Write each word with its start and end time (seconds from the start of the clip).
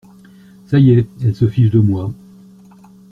Ca 0.67 0.79
y 0.79 0.89
est! 0.93 1.07
elle 1.23 1.35
se 1.35 1.47
fiche 1.47 1.69
de 1.69 1.77
moi! 1.77 2.11